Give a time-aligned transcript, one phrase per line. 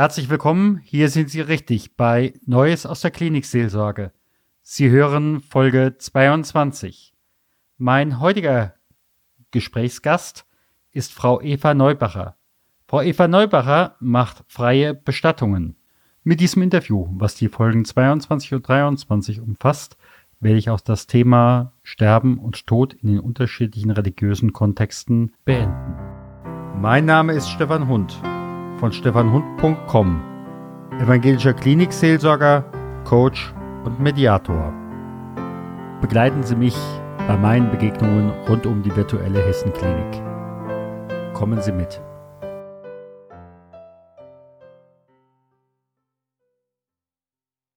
[0.00, 4.12] Herzlich willkommen, hier sind Sie richtig bei Neues aus der Klinikseelsorge.
[4.62, 7.12] Sie hören Folge 22.
[7.76, 8.72] Mein heutiger
[9.50, 10.46] Gesprächsgast
[10.90, 12.38] ist Frau Eva Neubacher.
[12.88, 15.76] Frau Eva Neubacher macht freie Bestattungen.
[16.24, 19.98] Mit diesem Interview, was die Folgen 22 und 23 umfasst,
[20.40, 25.94] werde ich auch das Thema Sterben und Tod in den unterschiedlichen religiösen Kontexten beenden.
[26.80, 28.18] Mein Name ist Stefan Hund
[28.80, 30.22] von stefanhund.com,
[31.02, 32.64] evangelischer Klinikseelsorger,
[33.04, 33.52] Coach
[33.84, 34.72] und Mediator.
[36.00, 36.74] Begleiten Sie mich
[37.28, 40.22] bei meinen Begegnungen rund um die virtuelle Hessenklinik.
[41.34, 42.00] Kommen Sie mit.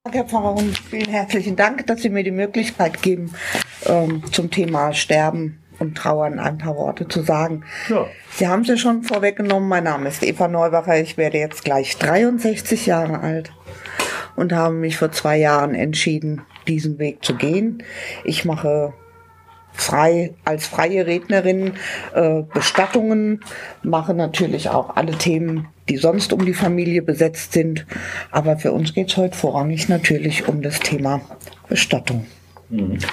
[0.09, 3.33] Herr Pfarrer Hund, vielen herzlichen Dank, dass Sie mir die Möglichkeit geben,
[3.87, 7.63] ähm, zum Thema Sterben und Trauern ein paar Worte zu sagen.
[7.89, 8.05] Ja.
[8.31, 11.97] Sie haben es ja schon vorweggenommen, mein Name ist Eva Neubacher, ich werde jetzt gleich
[11.97, 13.51] 63 Jahre alt
[14.35, 17.83] und habe mich vor zwei Jahren entschieden, diesen Weg zu gehen.
[18.23, 18.93] Ich mache
[19.73, 21.73] frei als freie Rednerin
[22.13, 23.41] äh, Bestattungen,
[23.81, 27.85] mache natürlich auch alle Themen, die sonst um die Familie besetzt sind.
[28.31, 31.21] Aber für uns geht es heute vorrangig natürlich um das Thema
[31.67, 32.25] Bestattung.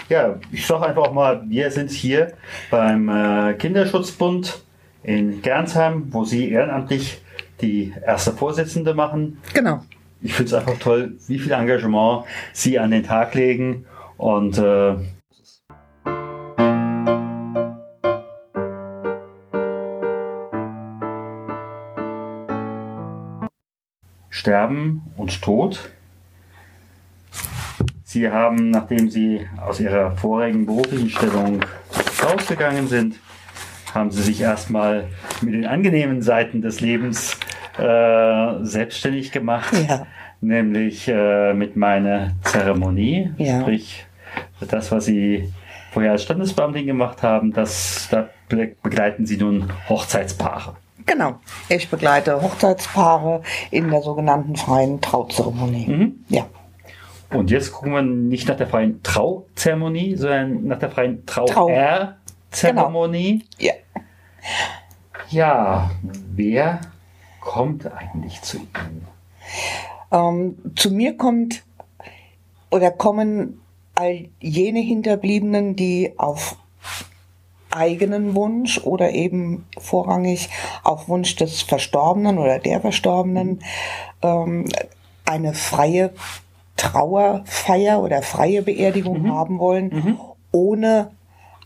[0.09, 2.33] Ja, ich sage einfach mal, wir sind hier
[2.71, 4.63] beim äh, Kinderschutzbund
[5.03, 7.21] in Gernsheim, wo Sie ehrenamtlich
[7.61, 9.39] die erste Vorsitzende machen.
[9.53, 9.83] Genau.
[10.23, 13.85] Ich finde es einfach toll, wie viel Engagement Sie an den Tag legen
[14.17, 14.97] und äh,
[24.31, 25.91] Sterben und Tod
[28.11, 31.61] Sie haben, nachdem Sie aus Ihrer vorigen beruflichen Stellung
[32.21, 33.21] rausgegangen sind,
[33.95, 35.07] haben Sie sich erstmal
[35.43, 37.39] mit den angenehmen Seiten des Lebens
[37.79, 39.73] äh, selbstständig gemacht.
[39.89, 40.09] Ja.
[40.41, 43.31] Nämlich äh, mit meiner Zeremonie.
[43.39, 43.61] Ja.
[43.61, 44.05] Sprich,
[44.69, 45.53] das, was Sie
[45.93, 50.75] vorher als Standesbeamtin gemacht haben, das, da begleiten Sie nun Hochzeitspaare.
[51.07, 51.39] Genau.
[51.69, 55.87] Ich begleite Hochzeitspaare in der sogenannten freien Trauzeremonie.
[55.87, 56.25] Mhm.
[56.29, 56.47] Ja.
[57.31, 63.45] Und jetzt gucken wir nicht nach der freien Trauzeremonie, sondern nach der freien Trauerzeremonie.
[63.59, 63.59] Genau.
[63.59, 63.73] Ja.
[65.31, 66.81] Ja, wer
[67.41, 69.07] kommt eigentlich zu Ihnen?
[70.11, 71.63] Ähm, zu mir kommt
[72.71, 73.61] oder kommen
[73.95, 76.57] all jene Hinterbliebenen, die auf
[77.71, 80.49] eigenen Wunsch oder eben vorrangig
[80.83, 83.63] auf Wunsch des Verstorbenen oder der Verstorbenen
[84.23, 84.67] ähm,
[85.25, 86.13] eine freie
[86.81, 89.33] Trauerfeier oder freie Beerdigung mhm.
[89.33, 90.19] haben wollen, mhm.
[90.51, 91.11] ohne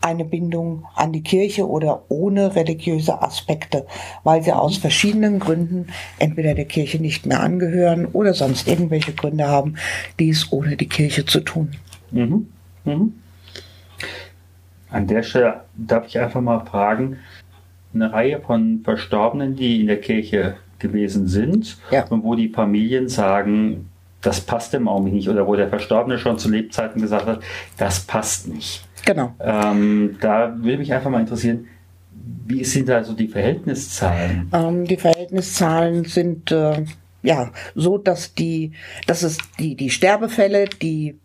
[0.01, 3.87] eine Bindung an die Kirche oder ohne religiöse Aspekte,
[4.23, 5.87] weil sie aus verschiedenen Gründen
[6.19, 9.75] entweder der Kirche nicht mehr angehören oder sonst irgendwelche Gründe haben,
[10.19, 11.71] dies ohne die Kirche zu tun.
[12.11, 12.47] Mhm.
[12.83, 13.13] Mhm.
[14.89, 17.17] An der Stelle darf ich einfach mal fragen,
[17.93, 22.05] eine Reihe von Verstorbenen, die in der Kirche gewesen sind ja.
[22.07, 23.89] und wo die Familien sagen,
[24.25, 25.29] das passt dem Augenblick nicht.
[25.29, 27.39] Oder wo der Verstorbene schon zu Lebzeiten gesagt hat,
[27.77, 28.83] das passt nicht.
[29.05, 29.33] Genau.
[29.39, 31.67] Ähm, da würde mich einfach mal interessieren,
[32.47, 34.49] wie sind da so die Verhältniszahlen?
[34.53, 36.85] Ähm, die Verhältniszahlen sind äh,
[37.21, 38.71] ja so, dass die,
[39.05, 41.15] dass es die, die Sterbefälle, die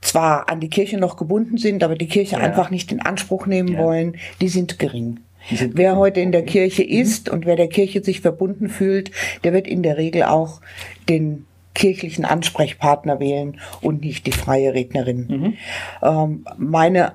[0.00, 2.42] zwar an die Kirche noch gebunden sind, aber die Kirche ja.
[2.42, 3.78] einfach nicht in Anspruch nehmen ja.
[3.78, 5.20] wollen, die sind gering.
[5.50, 6.88] Die sind wer heute in der Kirche mhm.
[6.88, 9.10] ist und wer der Kirche sich verbunden fühlt,
[9.42, 10.60] der wird in der Regel auch
[11.08, 15.26] den kirchlichen Ansprechpartner wählen und nicht die freie Rednerin.
[15.28, 15.54] Mhm.
[16.02, 17.14] Ähm, meine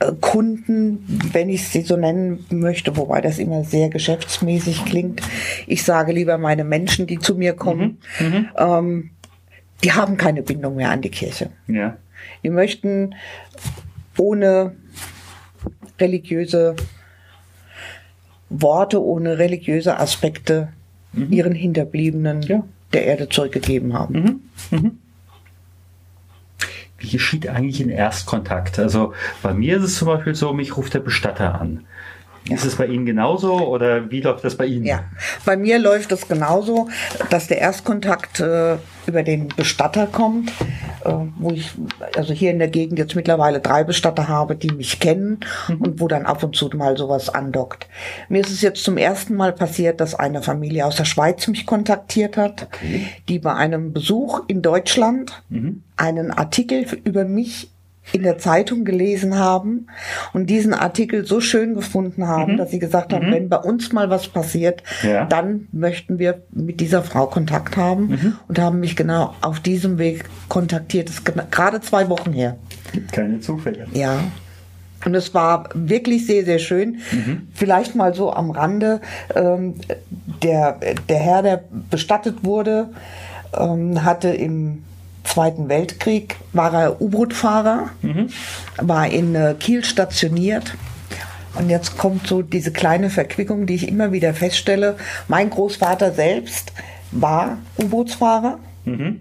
[0.00, 5.22] äh, Kunden, wenn ich sie so nennen möchte, wobei das immer sehr geschäftsmäßig klingt,
[5.66, 8.26] ich sage lieber meine Menschen, die zu mir kommen, mhm.
[8.26, 8.48] Mhm.
[8.58, 9.10] Ähm,
[9.84, 11.50] die haben keine Bindung mehr an die Kirche.
[11.66, 11.96] Ja.
[12.44, 13.14] Die möchten
[14.16, 14.76] ohne
[15.98, 16.76] religiöse
[18.48, 20.72] Worte, ohne religiöse Aspekte
[21.12, 21.32] mhm.
[21.32, 24.14] ihren Hinterbliebenen ja der Erde zurückgegeben haben.
[24.70, 24.78] Mhm.
[24.78, 24.98] Mhm.
[26.98, 28.78] Wie geschieht eigentlich ein Erstkontakt?
[28.78, 29.12] Also
[29.42, 31.84] bei mir ist es zum Beispiel so, mich ruft der Bestatter an.
[32.48, 32.56] Ja.
[32.56, 34.84] Ist es bei Ihnen genauso oder wie läuft das bei Ihnen?
[34.84, 35.04] Ja,
[35.44, 36.88] bei mir läuft es genauso,
[37.30, 40.52] dass der Erstkontakt äh, über den Bestatter kommt,
[41.38, 41.72] wo ich
[42.16, 45.80] also hier in der Gegend jetzt mittlerweile drei Bestatter habe, die mich kennen mhm.
[45.80, 47.88] und wo dann ab und zu mal sowas andockt.
[48.28, 51.66] Mir ist es jetzt zum ersten Mal passiert, dass eine Familie aus der Schweiz mich
[51.66, 53.06] kontaktiert hat, okay.
[53.28, 55.82] die bei einem Besuch in Deutschland mhm.
[55.96, 57.71] einen Artikel über mich
[58.10, 59.86] in der Zeitung gelesen haben
[60.32, 62.56] und diesen Artikel so schön gefunden haben, mhm.
[62.56, 63.32] dass sie gesagt haben, mhm.
[63.32, 65.24] wenn bei uns mal was passiert, ja.
[65.24, 68.36] dann möchten wir mit dieser Frau Kontakt haben mhm.
[68.48, 71.08] und haben mich genau auf diesem Weg kontaktiert.
[71.08, 72.56] Das ist gerade zwei Wochen her.
[72.92, 73.86] Gibt keine Zufälle.
[73.92, 74.18] Ja.
[75.04, 76.98] Und es war wirklich sehr, sehr schön.
[77.12, 77.48] Mhm.
[77.54, 79.00] Vielleicht mal so am Rande.
[79.34, 79.74] Ähm,
[80.42, 80.78] der,
[81.08, 82.90] der Herr, der bestattet wurde,
[83.56, 84.84] ähm, hatte im
[85.24, 88.28] Zweiten Weltkrieg, war er U-Boot-Fahrer, mhm.
[88.78, 90.74] war in äh, Kiel stationiert.
[91.54, 94.96] Und jetzt kommt so diese kleine Verquickung, die ich immer wieder feststelle.
[95.28, 96.72] Mein Großvater selbst
[97.10, 99.20] war U-Bootsfahrer, mhm.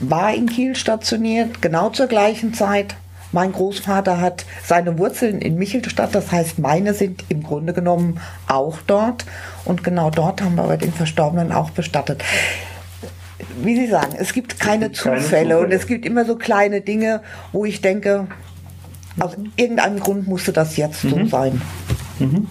[0.00, 2.96] war in Kiel stationiert, genau zur gleichen Zeit.
[3.32, 8.78] Mein Großvater hat seine Wurzeln in Michelstadt, das heißt, meine sind im Grunde genommen auch
[8.86, 9.26] dort.
[9.64, 12.22] Und genau dort haben wir aber den Verstorbenen auch bestattet
[13.62, 16.24] wie Sie sagen, es gibt keine, es gibt Zufälle, keine Zufälle und es gibt immer
[16.24, 17.22] so kleine Dinge,
[17.52, 18.26] wo ich denke,
[19.18, 21.10] aus irgendeinem Grund musste das jetzt mhm.
[21.10, 21.62] so sein.
[22.18, 22.46] Mhm.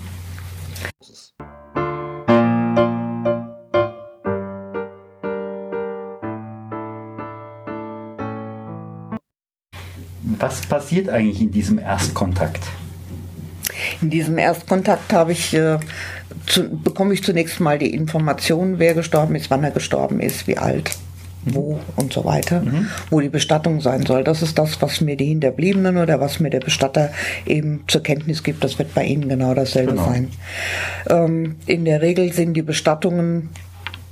[10.37, 12.63] Was passiert eigentlich in diesem Erstkontakt?
[14.01, 15.79] In diesem Erstkontakt habe ich äh,
[16.45, 20.57] zu, bekomme ich zunächst mal die Informationen, wer gestorben ist, wann er gestorben ist, wie
[20.57, 20.91] alt,
[21.45, 22.87] wo und so weiter, mhm.
[23.09, 24.23] wo die Bestattung sein soll.
[24.23, 27.11] Das ist das, was mir die Hinterbliebenen oder was mir der Bestatter
[27.45, 28.63] eben zur Kenntnis gibt.
[28.63, 30.05] Das wird bei Ihnen genau dasselbe genau.
[30.05, 30.29] sein.
[31.09, 33.49] Ähm, in der Regel sind die Bestattungen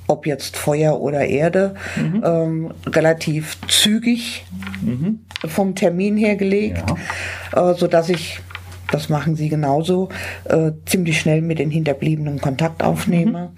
[0.07, 2.23] ob jetzt Feuer oder Erde, mhm.
[2.25, 4.45] ähm, relativ zügig
[4.81, 5.19] mhm.
[5.47, 6.83] vom Termin her gelegt,
[7.55, 7.71] ja.
[7.71, 8.39] äh, so dass ich
[8.93, 10.09] das machen sie genauso,
[10.45, 13.51] äh, ziemlich schnell mit den Hinterbliebenen Kontakt aufnehme.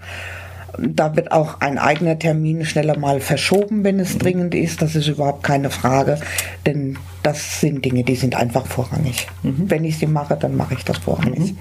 [0.78, 0.96] Mhm.
[0.96, 4.20] Da wird auch ein eigener Termin schneller mal verschoben, wenn es mhm.
[4.20, 4.82] dringend ist.
[4.82, 6.20] Das ist überhaupt keine Frage,
[6.66, 9.28] denn das sind Dinge, die sind einfach vorrangig.
[9.44, 9.70] Mhm.
[9.70, 11.54] Wenn ich sie mache, dann mache ich das vorrangig.
[11.54, 11.58] Mhm.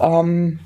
[0.00, 0.58] Ähm,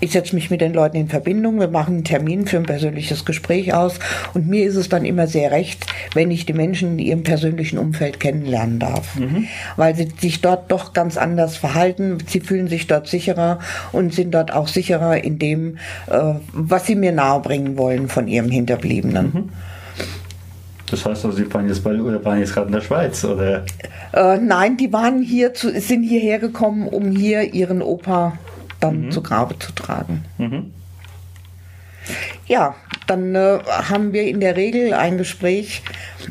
[0.00, 3.24] ich setze mich mit den Leuten in Verbindung, wir machen einen Termin für ein persönliches
[3.24, 3.98] Gespräch aus
[4.34, 7.78] und mir ist es dann immer sehr recht, wenn ich die Menschen in ihrem persönlichen
[7.78, 9.46] Umfeld kennenlernen darf, mhm.
[9.76, 13.58] weil sie sich dort doch ganz anders verhalten, sie fühlen sich dort sicherer
[13.92, 18.50] und sind dort auch sicherer in dem, äh, was sie mir nahebringen wollen von ihrem
[18.50, 19.26] Hinterbliebenen.
[19.32, 19.48] Mhm.
[20.90, 23.64] Das heißt also, Sie waren jetzt, bei, oder waren jetzt gerade in der Schweiz, oder?
[24.12, 28.32] Äh, nein, die waren hier, zu, sind hierher gekommen, um hier ihren Opa
[28.80, 29.10] dann mhm.
[29.10, 30.24] zu Grabe zu tragen.
[30.38, 30.72] Mhm.
[32.46, 32.74] Ja,
[33.06, 35.82] dann äh, haben wir in der Regel ein Gespräch,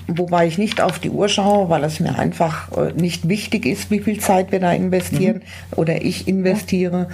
[0.08, 3.92] wobei ich nicht auf die Uhr schaue, weil es mir einfach äh, nicht wichtig ist,
[3.92, 5.78] wie viel Zeit wir da investieren mhm.
[5.78, 7.08] oder ich investiere.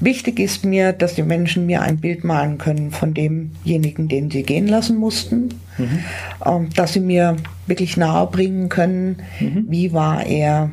[0.00, 4.42] Wichtig ist mir, dass die Menschen mir ein Bild malen können von demjenigen, den sie
[4.42, 5.98] gehen lassen mussten, mhm.
[6.44, 7.36] ähm, dass sie mir
[7.66, 9.66] wirklich nahe bringen können, mhm.
[9.68, 10.70] wie war er,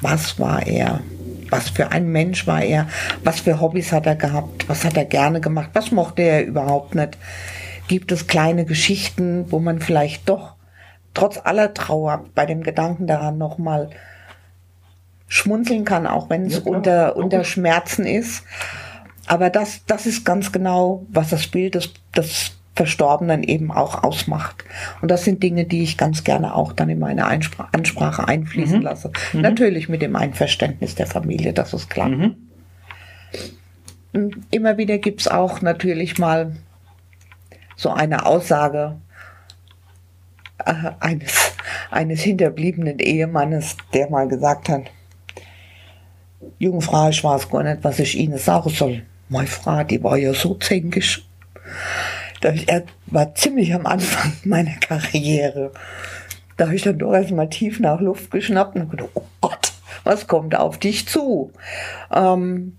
[0.00, 1.00] was war er,
[1.54, 2.88] was für ein Mensch war er,
[3.22, 6.96] was für Hobbys hat er gehabt, was hat er gerne gemacht, was mochte er überhaupt
[6.96, 7.16] nicht.
[7.86, 10.54] Gibt es kleine Geschichten, wo man vielleicht doch
[11.12, 13.90] trotz aller Trauer bei dem Gedanken daran nochmal
[15.28, 18.42] schmunzeln kann, auch wenn es ja, unter, unter Schmerzen ist.
[19.26, 24.64] Aber das, das ist ganz genau, was das Bild des, des Verstorbenen eben auch ausmacht.
[25.00, 28.78] Und das sind Dinge, die ich ganz gerne auch dann in meine Einspr Ansprache einfließen
[28.78, 28.84] mhm.
[28.84, 29.12] lasse.
[29.32, 29.42] Mhm.
[29.42, 32.08] Natürlich mit dem Einverständnis der Familie, das ist klar.
[32.08, 32.36] Mhm.
[34.50, 36.56] Immer wieder gibt's auch natürlich mal
[37.76, 38.96] so eine Aussage
[40.64, 41.52] äh, eines,
[41.90, 44.90] eines hinterbliebenen Ehemannes, der mal gesagt hat,
[46.58, 49.02] Jungfrau, ich weiß gar nicht, was ich Ihnen sagen soll.
[49.28, 51.26] Meine Frau, die war ja so zänkisch
[52.48, 55.72] er war ziemlich am Anfang meiner Karriere.
[56.56, 59.72] Da habe ich dann doch erstmal tief nach Luft geschnappt und gedacht, oh Gott,
[60.04, 61.52] was kommt auf dich zu?
[62.12, 62.76] Ähm,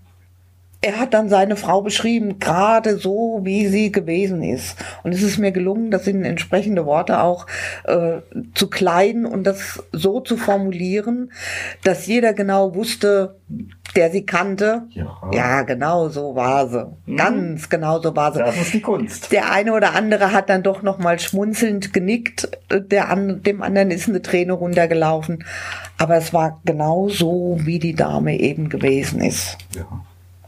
[0.86, 4.76] er hat dann seine Frau beschrieben, gerade so, wie sie gewesen ist.
[5.02, 7.46] Und es ist mir gelungen, das in entsprechende Worte auch
[7.84, 8.18] äh,
[8.54, 11.32] zu kleiden und das so zu formulieren,
[11.82, 13.36] dass jeder genau wusste,
[13.96, 14.82] der sie kannte.
[14.90, 16.86] Ja, ja genau so war sie.
[17.06, 17.16] Mhm.
[17.16, 18.38] Ganz genau so war sie.
[18.38, 19.32] Das ist die Kunst.
[19.32, 22.48] Der eine oder andere hat dann doch noch mal schmunzelnd genickt.
[22.70, 25.44] Der an, dem anderen ist eine Träne runtergelaufen.
[25.98, 29.56] Aber es war genau so, wie die Dame eben gewesen ist.
[29.74, 29.86] Ja.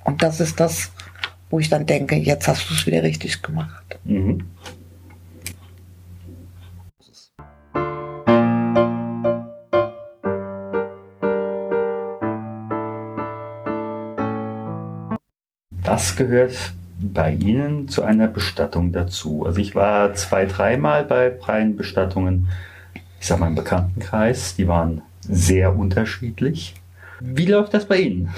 [0.04, 0.92] Und das ist das,
[1.50, 3.98] wo ich dann denke, jetzt hast du es wieder richtig gemacht.
[4.04, 4.44] Mhm.
[15.98, 16.54] Was gehört
[17.00, 19.44] bei Ihnen zu einer Bestattung dazu?
[19.44, 22.46] Also ich war zwei, dreimal bei freien Bestattungen,
[23.18, 26.76] ich sag mal im Bekanntenkreis, die waren sehr unterschiedlich.
[27.18, 28.28] Wie läuft das bei Ihnen?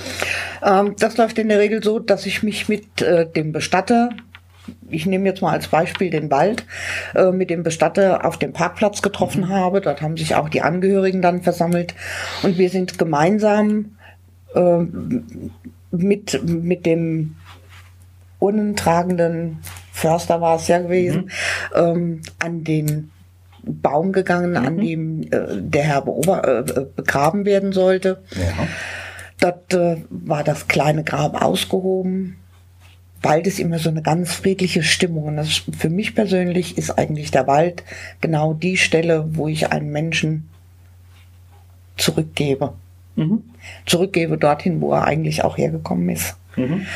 [0.62, 4.08] Ähm, das läuft in der Regel so, dass ich mich mit äh, dem Bestatter,
[4.88, 6.64] ich nehme jetzt mal als Beispiel den Wald,
[7.14, 9.50] äh, mit dem Bestatter auf dem Parkplatz getroffen mhm.
[9.50, 9.82] habe.
[9.82, 11.94] Dort haben sich auch die Angehörigen dann versammelt
[12.42, 13.96] und wir sind gemeinsam
[14.54, 14.78] äh,
[15.90, 17.36] mit, mit dem
[18.40, 19.58] urnentragenden
[19.92, 21.30] Förster war es ja gewesen, mhm.
[21.76, 23.10] ähm, an den
[23.62, 24.56] Baum gegangen, mhm.
[24.56, 28.22] an dem äh, der Herr Beober äh, begraben werden sollte.
[28.32, 28.66] Ja.
[29.38, 32.36] Dort äh, war das kleine Grab ausgehoben.
[33.22, 35.24] Wald ist immer so eine ganz friedliche Stimmung.
[35.24, 37.82] Und das für mich persönlich ist eigentlich der Wald
[38.20, 40.48] genau die Stelle, wo ich einen Menschen
[41.96, 42.72] zurückgebe.
[43.16, 43.42] Mhm.
[43.84, 46.36] Zurückgebe dorthin, wo er eigentlich auch hergekommen ist.
[46.56, 46.86] Mhm.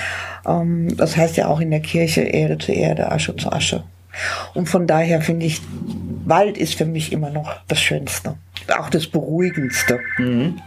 [0.47, 3.85] Ähm, das heißt ja auch in der Kirche Erde zu Erde, Asche zu Asche.
[4.55, 5.61] Und von daher finde ich,
[6.25, 8.37] Wald ist für mich immer noch das Schönste.
[8.79, 9.99] Auch das Beruhigendste.
[10.19, 10.61] Mhm.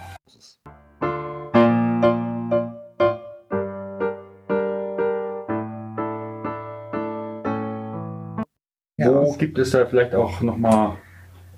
[9.00, 10.98] Wo gibt es da vielleicht auch nochmal,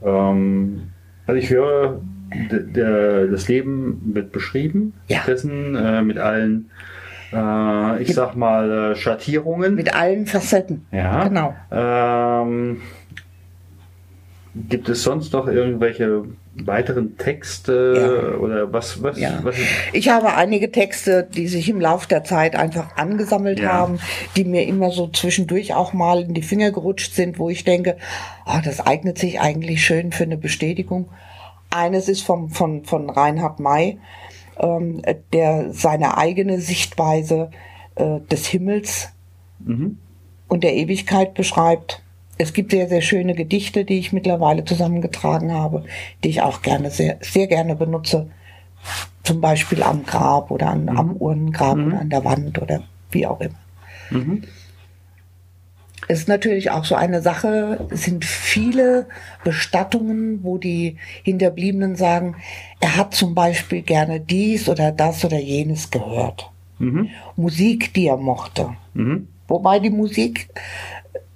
[0.03, 0.89] ähm,
[1.25, 2.01] also ich höre,
[2.49, 5.21] das Leben wird beschrieben, ja.
[5.25, 6.69] dessen äh, mit allen
[7.33, 9.75] äh, ich sag mal, äh, Schattierungen.
[9.75, 10.85] Mit allen Facetten.
[10.91, 11.23] Ja.
[11.23, 11.53] Genau.
[11.71, 12.81] Ähm,
[14.55, 16.23] gibt es sonst noch irgendwelche
[16.65, 18.37] weiteren Texte ja.
[18.39, 19.01] oder was?
[19.01, 19.39] was, ja.
[19.43, 19.55] was
[19.93, 23.71] ich habe einige Texte, die sich im Laufe der Zeit einfach angesammelt ja.
[23.71, 23.99] haben,
[24.35, 27.97] die mir immer so zwischendurch auch mal in die Finger gerutscht sind, wo ich denke,
[28.45, 31.09] oh, das eignet sich eigentlich schön für eine Bestätigung.
[31.69, 33.99] Eines ist vom, von, von Reinhard May,
[34.59, 35.01] ähm,
[35.33, 37.51] der seine eigene Sichtweise
[37.95, 39.09] äh, des Himmels
[39.59, 39.97] mhm.
[40.47, 42.03] und der Ewigkeit beschreibt.
[42.37, 45.85] Es gibt sehr, sehr schöne Gedichte, die ich mittlerweile zusammengetragen habe,
[46.23, 48.29] die ich auch gerne, sehr, sehr gerne benutze.
[49.23, 50.97] Zum Beispiel am Grab oder an, mhm.
[50.97, 51.87] am Urnengrab mhm.
[51.87, 53.59] oder an der Wand oder wie auch immer.
[54.09, 54.43] Mhm
[56.09, 59.07] ist natürlich auch so eine Sache, es sind viele
[59.43, 62.35] Bestattungen, wo die Hinterbliebenen sagen,
[62.79, 66.49] er hat zum Beispiel gerne dies oder das oder jenes gehört.
[66.79, 67.09] Mhm.
[67.35, 68.75] Musik, die er mochte.
[68.95, 69.27] Mhm.
[69.47, 70.49] Wobei die Musik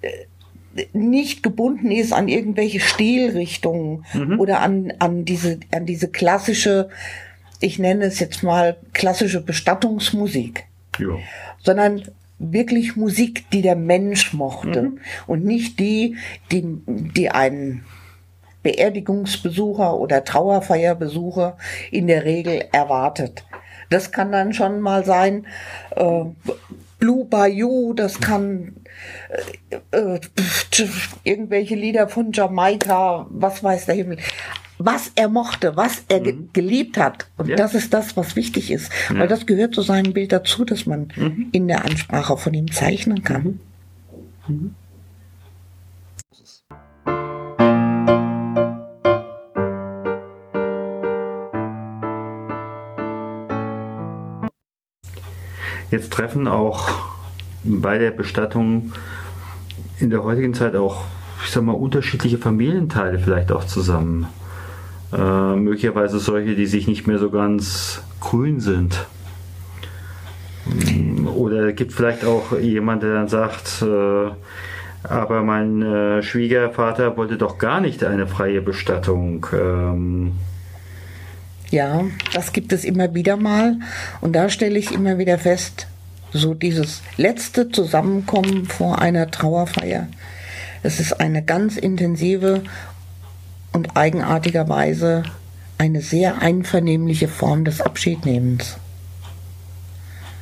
[0.02, 4.40] äh, nicht gebunden ist an irgendwelche Stilrichtungen mhm.
[4.40, 6.90] oder an, an, diese, an diese klassische,
[7.60, 10.66] ich nenne es jetzt mal klassische Bestattungsmusik.
[10.98, 11.20] Ja.
[11.62, 12.06] Sondern
[12.52, 15.00] wirklich Musik, die der Mensch mochte mhm.
[15.28, 16.18] und nicht die,
[16.52, 17.86] die, die einen
[18.64, 21.58] Beerdigungsbesucher oder Trauerfeierbesucher
[21.92, 23.46] in der Regel erwartet.
[23.90, 25.46] Das kann dann schon mal sein,
[25.96, 26.24] äh,
[27.00, 28.76] Blue Bayou, das kann
[29.92, 30.20] äh, äh,
[31.24, 34.18] irgendwelche Lieder von Jamaika, was weiß der Himmel
[34.78, 36.50] was er mochte, was er mhm.
[36.54, 37.28] geliebt hat.
[37.38, 37.56] Und ja.
[37.56, 38.92] das ist das, was wichtig ist.
[39.10, 39.20] Ja.
[39.20, 41.50] Weil das gehört zu seinem Bild dazu, dass man mhm.
[41.52, 43.60] in der Ansprache von ihm zeichnen kann.
[44.48, 44.56] Mhm.
[44.56, 44.76] mhm.
[55.92, 56.90] Jetzt treffen auch
[57.64, 58.94] bei der Bestattung
[60.00, 61.04] in der heutigen Zeit auch,
[61.44, 64.26] ich sag mal, unterschiedliche Familienteile vielleicht auch zusammen.
[65.14, 69.06] Äh, möglicherweise solche, die sich nicht mehr so ganz grün sind.
[70.66, 74.32] Mm, oder gibt vielleicht auch jemand, der dann sagt, äh,
[75.04, 79.46] aber mein äh, Schwiegervater wollte doch gar nicht eine freie Bestattung.
[79.54, 80.32] Ähm,
[81.70, 83.78] ja, das gibt es immer wieder mal.
[84.22, 85.88] Und da stelle ich immer wieder fest,
[86.32, 90.08] so dieses letzte Zusammenkommen vor einer Trauerfeier.
[90.82, 92.64] Es ist eine ganz intensive
[93.74, 95.24] und eigenartigerweise
[95.78, 98.78] eine sehr einvernehmliche Form des Abschiednehmens.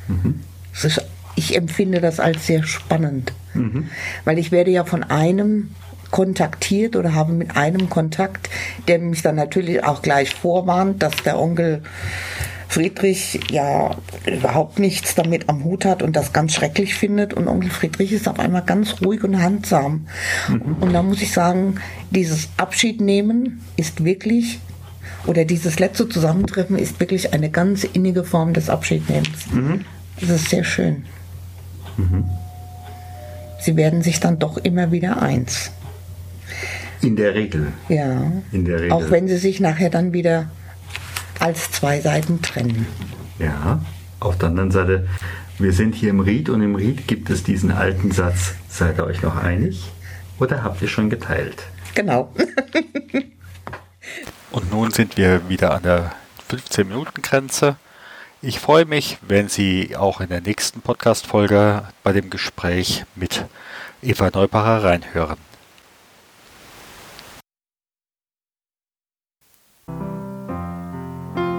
[0.06, 0.40] Mhm.
[0.82, 3.88] Ist, ich empfinde das als sehr spannend, mhm.
[4.24, 5.74] weil ich werde ja von einem
[6.10, 8.48] kontaktiert oder habe mit einem Kontakt,
[8.86, 11.82] der mich dann natürlich auch gleich vorwarnt, dass der Onkel
[12.72, 17.34] Friedrich ja überhaupt nichts damit am Hut hat und das ganz schrecklich findet.
[17.34, 20.06] Und Onkel Friedrich ist auf einmal ganz ruhig und handsam.
[20.48, 20.76] Mhm.
[20.80, 21.74] Und da muss ich sagen,
[22.10, 24.58] dieses Abschied nehmen ist wirklich,
[25.26, 29.52] oder dieses letzte Zusammentreffen ist wirklich eine ganz innige Form des Abschiednehmens.
[29.52, 29.84] Mhm.
[30.18, 31.04] Das ist sehr schön.
[31.98, 32.24] Mhm.
[33.60, 35.72] Sie werden sich dann doch immer wieder eins.
[37.02, 37.66] In der Regel.
[37.90, 38.32] Ja.
[38.50, 38.92] In der Regel.
[38.92, 40.50] Auch wenn sie sich nachher dann wieder
[41.38, 42.86] als zwei Seiten trennen.
[43.38, 43.80] Ja,
[44.20, 45.08] auf der anderen Seite,
[45.58, 49.04] wir sind hier im Ried und im Ried gibt es diesen alten Satz, seid ihr
[49.04, 49.90] euch noch einig
[50.38, 51.64] oder habt ihr schon geteilt?
[51.94, 52.32] Genau.
[54.50, 56.12] Und nun sind wir wieder an der
[56.50, 57.76] 15-Minuten-Grenze.
[58.42, 63.46] Ich freue mich, wenn Sie auch in der nächsten Podcast-Folge bei dem Gespräch mit
[64.02, 65.38] Eva Neubacher reinhören.